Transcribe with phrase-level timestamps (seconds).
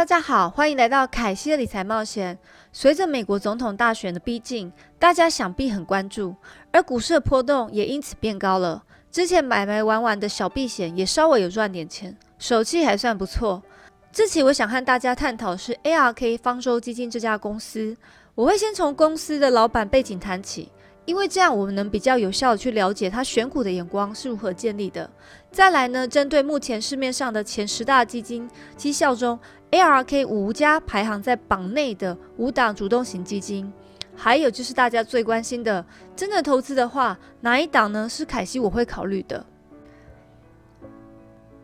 [0.00, 2.38] 大家好，欢迎来到凯西的理财冒险。
[2.72, 6.34] 随着美国总统大选的逼近，大家想必很关注，
[6.72, 8.82] 而股市的波动也因此变高了。
[9.12, 13.62] 之前买买玩玩的小避险也稍微有赚点钱，手气还算不错。
[14.10, 17.94] 这期我想和大家探讨是 ARK 方舟基金这家公司，
[18.34, 20.70] 我会先从公司的老板背景谈起。
[21.10, 25.10] 因为这样，我们能比较有效的去了解他选股的眼光是如何建立的。
[25.50, 29.36] 再来呢，针对目前市面上的前十大基金绩效中
[29.72, 33.72] ，ARK 五家排行在榜内的五档主动型基金，
[34.14, 38.08] 还有就是大家最关心的，真的投资的话，哪一档呢？
[38.08, 39.44] 是凯西我会考虑的。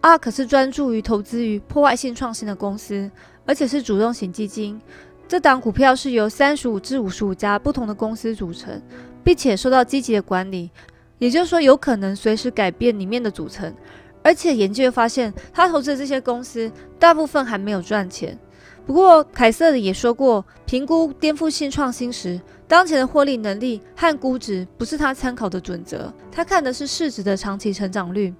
[0.02, 3.09] ARK 是专注于投资于破坏性创新的公司，
[3.45, 4.80] 而且是主动型基金。
[5.29, 8.83] 这档股票是由三十五至五十五家不同的公司组成。
[9.27, 10.71] 并且受到积极的管理，
[11.19, 13.75] 也就是说，有可能随时改变里面的组成。
[14.23, 18.38] 而且研究发现，他投资的这些公司大部分还没有赚钱。
[18.87, 28.32] 不过，凯瑟琳也说过，评估颠覆性创新时，当前的获利能力和估值不是他参考的准则，他看的是市值的长期成长率。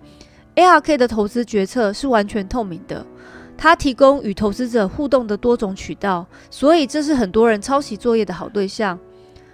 [0.55, 3.05] ARK 的投资决策是完全透明的，
[3.59, 8.97] 他提供与投资者互动的多种渠道，所以这是很多人抄袭作业的好对象。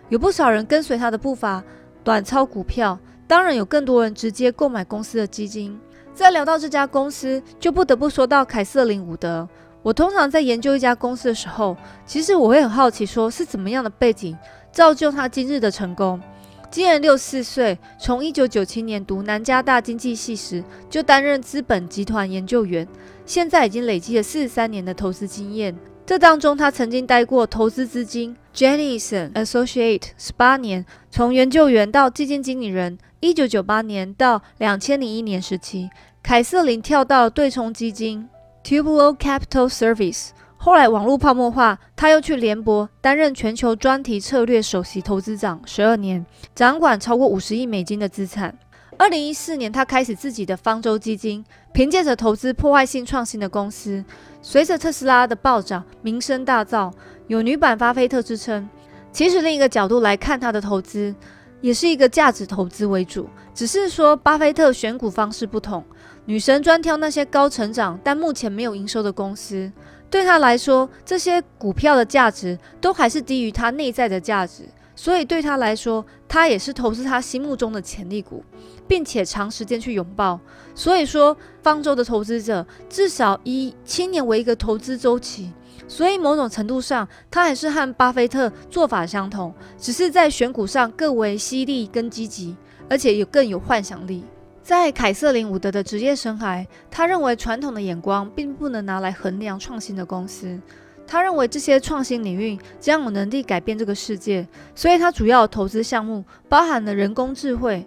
[0.08, 1.62] 有不少人跟随他的步伐，
[2.04, 2.98] 短抄股票。
[3.26, 5.80] 当然，有更多人直接购买公司的基金。
[6.12, 9.48] 在聊到这家公司，就不得不说到凯瑟琳伍德。
[9.82, 14.36] 我通常在研究一家公司的时候，其实我会很好奇，说是怎么样的背景
[14.70, 16.20] 造就他今日的成功。
[16.70, 22.86] 今年六十四岁，从一九九七年读南加大经济系时就担任资本集团研究员，
[23.24, 25.74] 现在已经累积了四十三年的投资经验。
[26.04, 32.98] 这当中，他曾经待过投资资金 Jennison Associate 十八年，从研究员到基金经理人。
[33.20, 35.88] 一九九八年到两千零一年时期，
[36.24, 38.28] 凯瑟琳跳到对冲基金
[38.64, 40.30] Tubular Capital Service。
[40.56, 48.58] 后来网络泡沫化，他又去联博担任全球专题策略首席投资长十二年，掌管超过五十亿美金的资产。
[48.98, 54.04] 二零一四年，他开始自己的方舟基金，凭借着投资破坏性创新的公司。
[54.40, 56.92] 随着特斯拉的暴涨，名声大噪，
[57.26, 58.68] 有女版巴菲特之称。
[59.10, 61.14] 其实另一个角度来看，他的投资
[61.60, 65.82] 也是一个价值投资为主，只是说巴菲特选股方式不同。
[66.24, 69.70] 女神专挑那些高成长但目前没有营收的公司，
[70.08, 74.62] 对他来说，这些股票的价值都还是低于它内在的价值。
[74.94, 78.44] 所以对他来说，他也是投资他心目中的潜力股，
[78.86, 80.38] 并且长时间去拥抱。
[80.74, 85.52] 所以说，方舟的投资者至少以七年为一个投资周期。
[85.88, 92.56] 所以某种程度上，他还是和巴菲特做法相同，只是在选股上更为犀利、跟积极，
[92.88, 94.24] 而且有更有幻想力。
[94.62, 100.58] 在凯瑟琳伍德的职业生涯，他认为传统的眼光并不能拿来衡量创新的公司。
[101.06, 107.86] 他认为这些创新领域将有能力改变这个世界，所以他主要投资项目包含了人工智慧、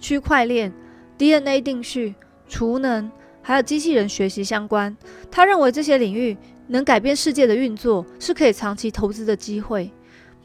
[0.00, 0.72] 区块链、
[1.16, 2.14] DNA 定序、
[2.48, 3.10] 储能，
[3.42, 4.96] 还有机器人学习相关。
[5.30, 6.36] 他认为这些领域
[6.66, 9.90] 能改变世界的运作，是可以长期投资的机会。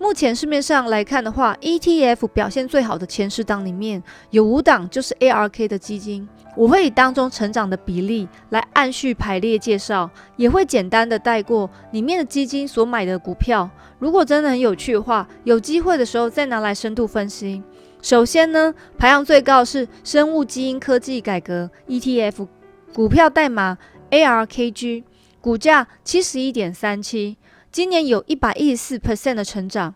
[0.02, 6.28] 目前市面上来看的话，ETF 表现最好的前十档里面有五档就是 ARK 的基金。
[6.56, 13.70] 我会以当中成长的比例来按序排列介绍，也会简单的带过里面的基金所买的股票。
[14.00, 17.62] 如果真的很有趣的话，有机会的时候再拿来深度分析。
[18.02, 22.48] 首先呢，排行最高是生物基因科技改革 ETF，
[22.94, 23.78] 股票代码
[24.12, 25.04] ARKG，
[25.42, 27.38] 股价七十一点三七，
[27.72, 29.94] 今年有一百一十四 percent 的成长，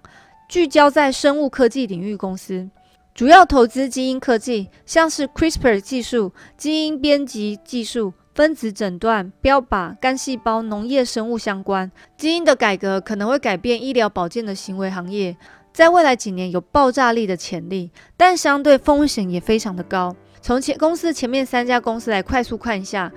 [0.47, 2.69] 聚焦在生物科技领域公司。
[3.15, 11.91] 主要投资基因科技，像是 CRISPR 技术、基因编辑技术、分子诊断、标靶、干细胞、农业生物相关。
[12.15, 15.35] 基因的改革可能会改变医疗保健的行为行业，
[15.73, 20.15] 在未来几年有爆炸力的潜力，但相对风险也非常的高。
[20.41, 23.11] 从前公司前面三家公司来快速看一下。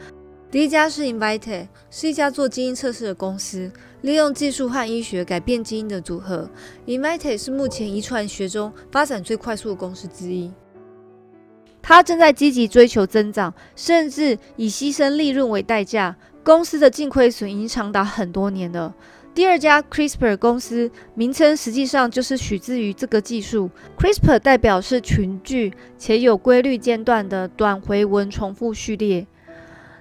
[0.48, 3.70] 第一家是 Invite，是一家做基因测试的公司，
[4.06, 6.48] 利用技术和医学改变基因的组合。
[6.86, 10.52] Invite 是目前遗传学中发展最快速的公司之一，
[11.82, 16.16] 它正在积极追求增长，甚至以牺牲利润为代价。
[16.44, 18.94] 公司的净亏损已经长达很多年了。
[19.34, 23.68] 第二家 CRISPR 公司名称实际上就是取自于这个技术
[23.98, 29.26] ，CRISPR 代表是群聚且有规律间断的短回文重复序列。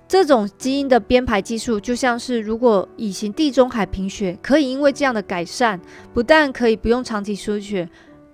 [0.07, 5.79] 这种基因的编排技术，就像是如果以行地中海贫血，可以因为这样的改善，
[6.13, 7.89] 不但可以不用长期输血，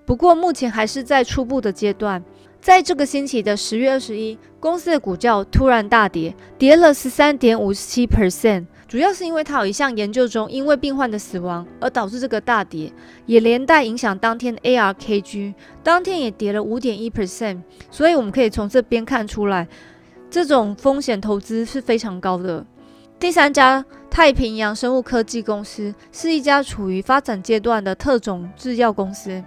[0.05, 2.23] 不过目前还是在初步的阶段。
[2.59, 12.93] 在这个星期的十月二十一，公司的股价突然大跌，跌了十三点五七 percent，主要是因为它有一项研究中因为病患的死亡而导致这个大跌，
[13.25, 17.61] 也连带影响当天的 ARKG，当天也跌了五点一 percent。
[17.89, 19.67] 所以我们可以从这边看出来，
[20.31, 22.65] 这种风险投资是非常高的。
[23.19, 29.43] 第三家太平洋生物科技公司是一家处于发展阶段的特种制药公司。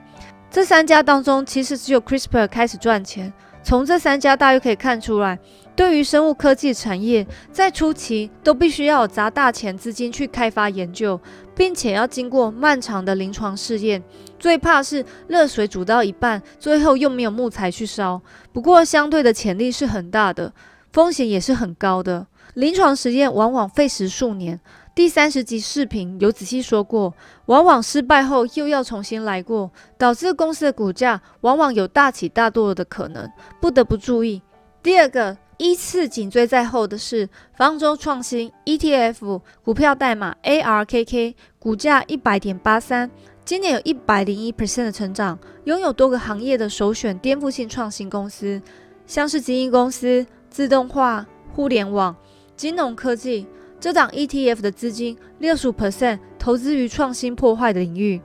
[0.51, 3.33] 这三家当中，其实只有 CRISPR 开始赚钱。
[3.63, 5.39] 从这三家大约可以看出来，
[5.75, 11.19] 对于生物科技产业，在初期都必须要砸大钱资金去开发研究，
[11.57, 14.03] 并且要经过漫长的临床试验。
[14.39, 18.21] 最怕是热水煮到一半，最后又没有木材去烧。
[18.53, 20.53] 不过，相对的潜力是很大的，
[20.95, 22.29] 风险也是很高的。
[22.55, 24.61] 临床实验往往费时数年。
[24.95, 27.13] 第三十集视频有仔细说过，
[27.47, 33.29] 往往失败后又要重新来过，导致公司的股价往往有大起大落的可能，
[33.61, 34.41] 不得不注意。
[34.85, 43.11] 第二个依次紧追在后的是方舟创新 ETF 股票代码 ARKK，股价一百点八三，
[43.45, 48.63] 今年有一百零一 percent 的成长，拥有多个行业的首选颠覆性创新公司，
[49.09, 50.25] 像是基因公司、
[50.55, 52.15] 自动化、互联网、
[52.55, 53.45] 金融科技。
[53.81, 58.21] 这档 ETF 的资金六十五 percent 投资于创新破坏的领域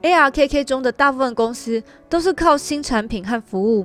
[0.00, 3.84] ，ARKK 中的大部分公司都是靠新产品和服务，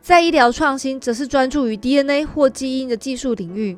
[0.00, 3.76] 在医疗创新则是专注于 DNA 或基因的技术领域。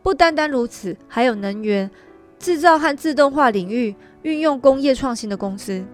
[0.00, 1.90] 不单单如此，还有能源、
[2.38, 5.84] 制造和自动化领域运用工业创新的公司，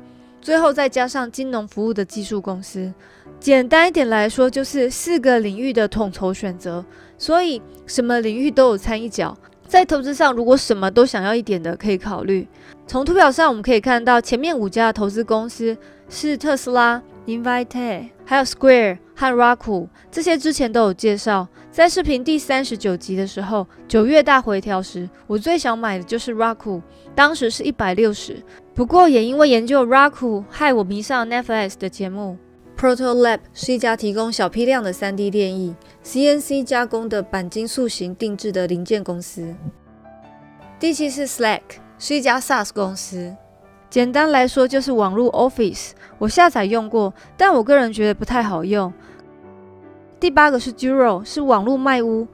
[0.43, 2.93] 最后再加上金融服务的技术公司。
[3.39, 6.85] 简单一点来说，就是四个领域的统筹选择，
[7.17, 9.37] 所以什么领域都有参一脚。
[9.67, 12.47] 在投资上，如果什么都想要一点的，可以考虑。
[12.87, 15.75] 从图表上我们可以看到，前面五家的投资公司
[16.11, 21.49] 是特斯拉、Invite，还有 Square 和 Roku，这些之前都有介绍。
[21.71, 26.83] 在视频第三十九集的时候，九月大回调时，我最想买的就是 Roku，
[27.15, 28.43] 当时是一百六十。
[28.75, 32.39] 不过也因为研究 Raku，害我迷上 Netflix 的节目。
[32.75, 39.55] Proto Lab 是一家提供小批量的 3D 炼液、CNC 加工的钣金塑形定制的零件公司。
[40.81, 41.61] 第七是 Slack，
[41.99, 43.37] 是一家 SaaS 公司。
[43.91, 48.91] 简单来说就是网络 Office，我下载用过，但我个人觉得不太好用。
[50.19, 52.27] 第八个是 Duro，是网络卖屋。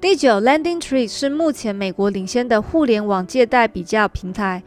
[0.00, 4.62] 第九 Landing Tree 是目前美国领先的互联网借贷比较平台。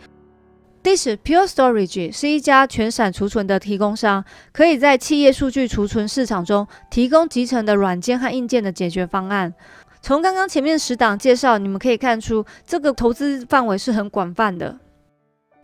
[0.81, 4.23] This，Pure Storage 是一家全闪储存的提供商，
[4.53, 9.53] 可以在企业数据储存市场中提供集成的软件和硬件的解决方案。
[10.01, 14.79] 从刚刚前面十档介绍，你们可以看出这个投资范围是很广泛的。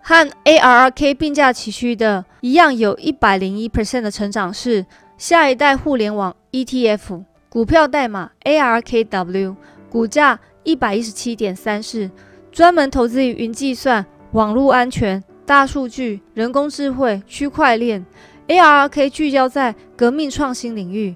[0.01, 4.85] 和 ARK 并驾齐驱的一样，有一百零一 percent 的成长是
[5.17, 9.55] 下一代互联网 ETF 股票代码 ARKW，
[9.89, 12.11] 股价一百一十七点三四，
[12.51, 14.05] 专门投资于云计算。
[14.35, 18.05] 网络安全、大数据、人工智慧、区块链
[18.49, 21.15] ，ARK 聚焦在革命创新领域。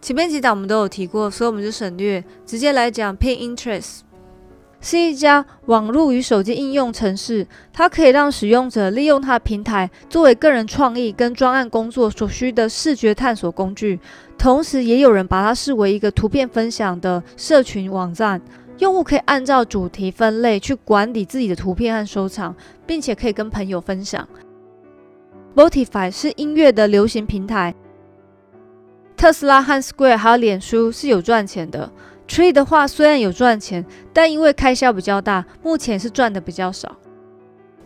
[0.00, 3.18] 前面几档我们都有提过，所以我们就省略，直接来讲。
[3.18, 4.02] Pinterest
[4.80, 13.98] 是一家网络与手机应用程式，它可以让使用者利用它的平台作为个人创意跟专案工作所需的视觉探索工具，
[14.38, 18.40] 同时也有人把它视为一个图片分享的社群网站。
[18.80, 22.54] 用户可以按照主题分类去管理自己的图片和收藏，
[22.86, 24.26] 并且可以跟朋友分享。
[25.54, 27.74] Spotify 是音乐的流行平台。
[29.16, 31.92] 特斯拉和 Square 还有脸书是有赚钱的。
[32.26, 33.84] Tree 的话虽然有赚钱，
[34.14, 36.96] 但因为开销比较大，目前是赚的比较少。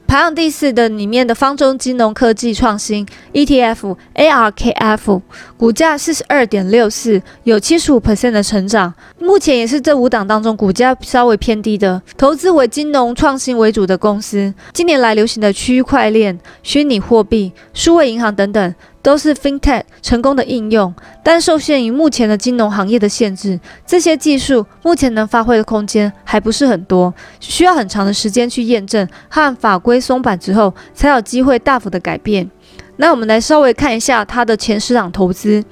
[0.07, 5.21] 排行第四的里面的方中金融科技创新 ETF ARKF
[5.57, 12.01] 股价四十二点六四，有七十五 percent 的成长，目前也是这五档当中股价稍微偏低的。
[12.17, 18.75] 投资为金融创新为主的公司，近年来流行的区块链、虚拟货币、数位银行等等。
[19.05, 20.93] 都是 FinTech 成功的应用，
[21.23, 32.51] 但受限于目前的金融行业的限制，这些技术目前能发挥的空间还不是很多，需要很长的时间去验证和法规松绑之后，才有机会大幅的改变。
[32.97, 35.63] 那我们来稍微看一下它的前十档投资。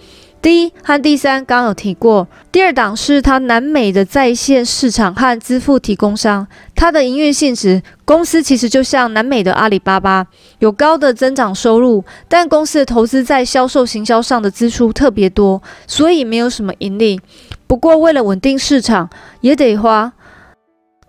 [0.43, 6.45] 第一和第三刚有提过，第二档是它南美的在线市场和支付提供商，
[6.75, 10.27] 它的营运性质，公司其实就像南美的阿里巴巴，
[10.59, 17.21] 有高的增长收入，但公司的投资在销售行销上的支出特别多，所以没有什么盈利。
[17.69, 19.09] 不过为了稳定市场，
[19.43, 20.13] 也得花。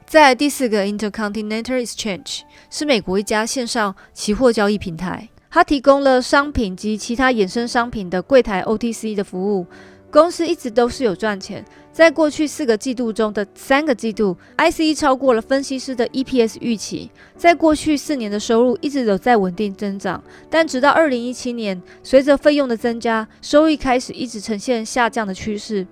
[0.05, 5.29] 在第四个 Intercontinental Exchange 是美国一家线上期货交易平台。
[5.53, 9.67] 它提供了商品及其他衍生商品的柜台 OTC 的服务，
[10.09, 11.63] 公司一直都是有赚钱。
[11.91, 17.11] 在过去四个季度中的三个季度，ICE 超过了分析师的 EPS 预期。
[17.37, 25.85] 在过去四年的收入一直都在稳定增长，但直到二零一七年，随着费用的增加，收益开始一直呈现下降的趋势。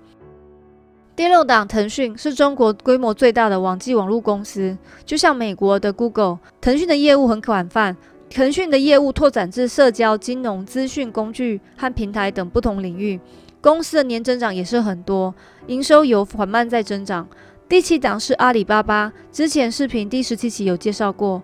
[1.14, 4.76] 第六档，腾讯是中国规模最大的网际网络公司，
[5.06, 7.96] 就像美国的 Google，腾讯的业务很广泛。
[8.32, 13.20] 腾讯的业务拓展至社交、金融、资讯工具和平台等不同领域。
[13.60, 15.34] 公司的年增长也是很多，
[15.66, 17.28] 营收有缓慢在增长。
[17.68, 21.42] 第七档是阿里巴巴，之前视频第十七期有介绍过。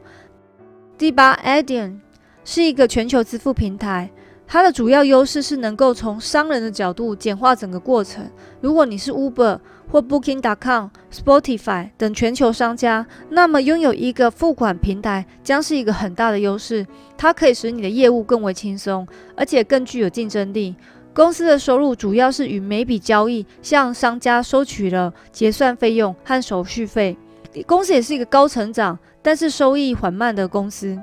[0.97, 1.99] 第八，Adyen
[2.43, 4.11] 是一个全球支付平台，
[4.47, 8.29] 它的主要优势是能够从商人的角度简化整个过程。
[8.61, 20.77] 如果你是 Uber 或 Booking.com、Spotify 等全球商家，那么拥有一个付款平台将是一个很大的优势，它可以使你的业务更为轻松，而且更具有竞争力。
[21.15, 27.17] 公司的收入主要是与每笔交易向商家收取了结算费用和手续费。
[27.67, 30.97] 公司也是一个高成长但是收益缓慢的公司。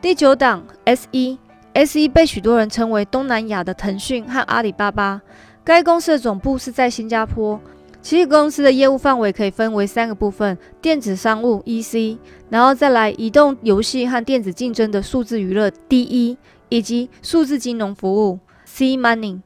[0.00, 1.38] 第九档 S E
[1.74, 5.20] S E 被许多人称为东南亚的腾讯和阿里巴巴。
[5.62, 7.60] 该公司的总部是在新加坡。
[8.04, 12.18] 其实公司的业务范围可以分为三个部分：电子商务 E C，
[12.50, 16.36] 然后再来移动游戏和电子竞争的数字娱乐 D E，
[16.68, 18.38] 以及数字金融服务。
[18.66, 19.40] C Money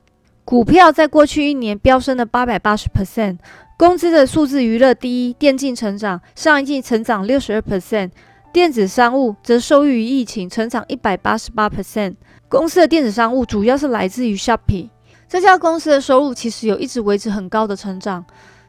[0.45, 3.39] 股票在过去一年飙升了八百八十 percent，
[3.79, 8.11] 公司的数字娱乐第一，电竞成长，上一季成长六十二 percent，
[8.53, 12.17] 电子商务则受益于疫情成长一百八十八 percent。
[12.49, 14.89] 公司的电子商务主要是来自于 Shopee，
[15.29, 18.25] 这家公司的收入其实有一直维持很高的成长，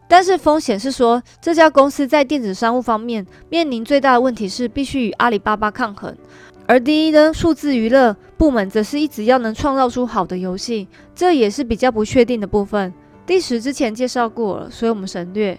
[0.10, 6.14] 但是风险是说这家公司在电子商务方面面临最大的问题是必须与阿里巴巴抗衡。
[6.68, 12.94] 而第一呢，数字娱乐部门则是一直要能创造出好的游戏，这也是比较不确定的部分。
[13.26, 15.58] 第十之前介绍过了，所以我们省略。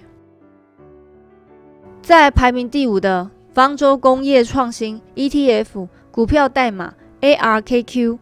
[2.02, 8.18] 在排名第五的方舟工业创新 ETF 股票代码 ARKQ，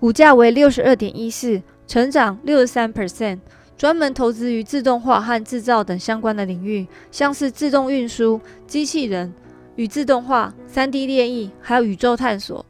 [0.00, 3.38] 股价为六十二点一四，成长六十三 percent，
[3.76, 9.32] 专门投资于自动化和制造等相关的领域，像是自动运输、机器人。
[9.76, 12.64] 与自动化、三 D 列印，还有宇宙探索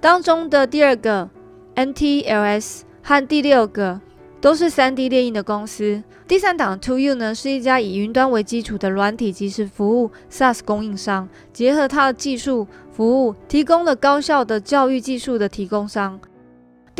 [0.00, 1.30] 当中的第二个
[1.76, 4.00] NTLS 和第六个
[4.40, 6.02] 都是三 D 列印的公司。
[6.26, 16.18] 第三档 To You 呢是一家以云端为基础的软体即时服务 SaaS 供应商，结合它的技术服务，提供了高效的教育技术的提供商。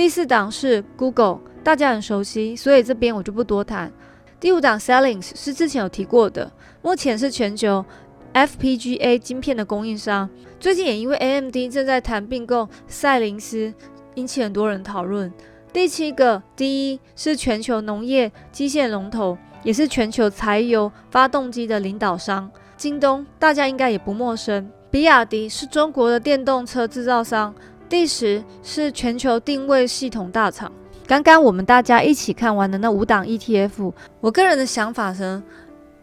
[0.00, 3.92] 第四档是 Google，大家很熟悉，所以这边我就不多谈。
[4.40, 7.84] 第五档 s e l l i n g 是之前有提过的，目前是全球
[8.32, 10.30] FPGA 晶片的供应商。
[10.58, 13.74] 最近也因为 AMD 正在谈并购赛灵思，
[14.14, 15.30] 引起很多人讨论。
[15.70, 22.50] 第七个 D 一是全球农业机械龙头，也是全球柴油发动机的领导商。
[22.74, 24.66] 京东大家应该也不陌生。
[24.90, 27.54] 比亚迪是中国的电动车制造商。
[27.90, 30.70] 第十是全球定位系统大厂。
[31.08, 35.42] 刚刚我们大家一起看完的那五档 ETF，我个人的想法呢，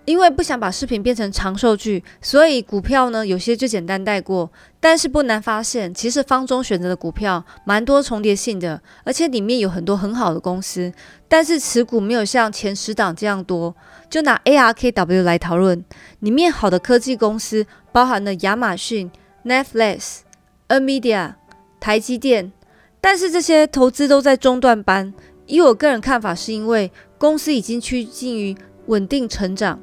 [0.03, 4.51] 因为不想把视频变成长寿剧，所以股票呢有些就简单带过。
[4.81, 10.91] 但是不难发现，其实方中选择的股票蛮多重叠性的，而且里面有很多很好的公司，
[11.29, 13.73] 但是持股没有像前十档这样多。
[14.09, 15.85] 就拿 ARKW 来讨论，
[16.19, 19.09] 里面好的科技公司包含了亚马逊、
[19.45, 20.19] Netflix、
[20.67, 21.35] NVIDIA、
[21.79, 22.51] 台积电。
[22.99, 25.13] 但是这些投资都在中段班，
[25.45, 28.55] 以我个人看法，是因为公司已经趋近于
[28.87, 29.79] 稳定成长，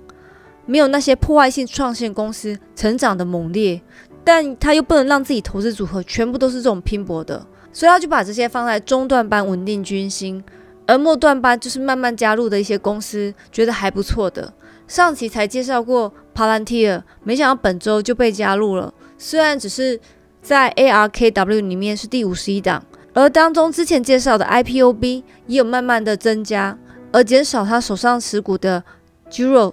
[0.66, 3.80] 没有那些破坏性创新公司成长的猛烈，
[4.24, 10.42] 但他又不能让自己投资组合全部都是这种拼搏的，所以他就把这些放在中段班稳定军心，
[10.86, 14.52] 而末段班就是慢慢加入的一些公司，觉得还不错的。
[14.86, 19.98] 上期才介绍过 Palantir，没想到本周就被加入了，虽然只是
[20.44, 22.84] 在 ARKW 里面是第五十一档。
[23.14, 26.76] 而当中之前介绍的 IPOB 也有慢慢的增加，
[27.12, 28.84] 而减少他手上持股的
[29.30, 29.72] Juro，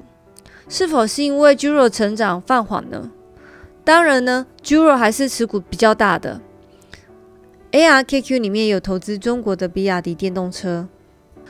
[0.69, 3.11] 是否是因为 Juro 成长放缓呢？
[3.83, 6.39] 当然呢，Juro 还是持股比较大的。
[7.71, 10.87] ARKQ 里面有投资中国的比亚迪电动车，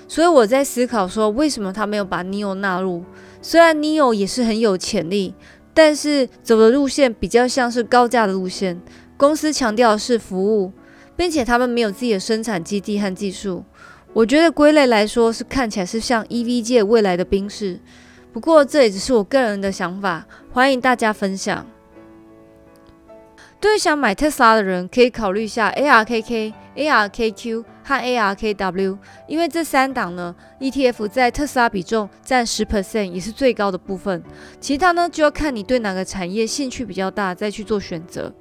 [0.08, 3.04] 所以我在思考说，为什么他没有把 NIO 纳入？
[3.42, 5.34] 虽然 NIO 也是很有潜力，
[5.74, 8.80] 但是走的路线比较像是高价的路线，
[9.22, 10.72] 公司强调的是服务。
[11.14, 13.64] 并且他们没有自己的生产基地和技术，
[14.12, 17.80] 我觉得归类来说是看起来是像 EV 界未来的兵士。
[18.34, 21.68] 不过这也只是我个人的想法，欢迎大家分享。
[23.60, 28.98] 对想买特斯拉的人，可以考虑下 ARKK、ARKQ 和 ARKW，
[29.28, 34.24] 因为这三档呢 ETF 在特斯拉比重占十 percent，也是最高的部分。
[34.60, 38.34] 其他呢就要看你对哪个产业兴趣比较大，再去做选择。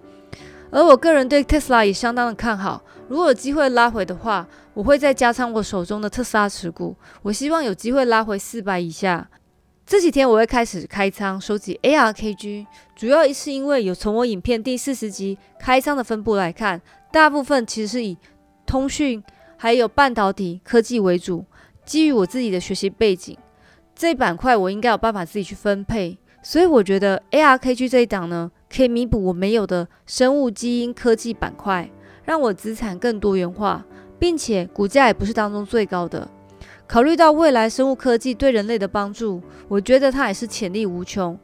[0.70, 6.96] 而我个人对特斯拉也相当的看好，如果有机会拉回的话，我会再加仓我手中的特斯拉持股。
[7.22, 9.28] 我希望有机会拉回四百以下。
[9.84, 18.16] 这几天我会开始开仓收集 ARKG，主要是因为有从我影片第四十集开仓的分布来看，大部分其实是以
[18.64, 19.20] 通讯
[19.56, 21.44] 还有半导体科技为主。
[21.84, 23.36] 基于我自己的学习背景，
[23.96, 31.90] 这板块我应该有办法自己去分配，所以我觉得 ARKG 这一档呢，可以弥补我没有的生物基因科技板块，
[32.24, 33.84] 让我资产更多元化，
[34.18, 36.28] 并且股价也不是当中最高的。
[36.86, 41.38] 考虑到未来生物科技对人类的帮助，我觉得它也是潜力无穷。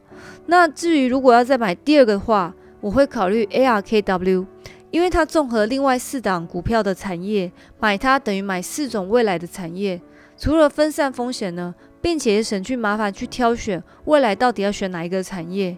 [0.47, 4.45] 那至于如果要再买第二个的话，我会考虑 ARKW，
[4.91, 10.01] 因为它综合另外四档股票的产业，买它等于买四种未来的产业。
[10.37, 15.77] 除了分散风险呢，并且也省去麻烦去挑选未来到底要选哪一个产业。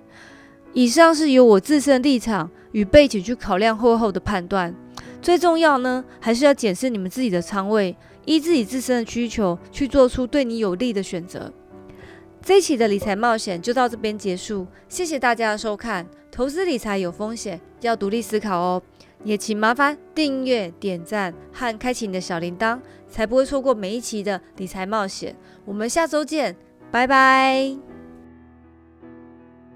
[0.73, 4.73] 以上是由我自身立场与背景去考量后后的判断。
[5.21, 7.95] 最重要呢，还是要检视你们自己的仓位。
[8.25, 11.51] 依自己自身的需求去做出对你有利的选择。
[12.43, 16.05] 这一期的理财冒险就到这边结束，谢谢大家的收看。
[16.31, 18.81] 投资理财有风险，要独立思考哦。
[19.23, 25.35] 也请麻烦订阅、点赞和开启你的小铃铛，才不会错过每一期的理财冒险。
[25.65, 26.55] 我们下周见，
[26.91, 27.88] 拜拜。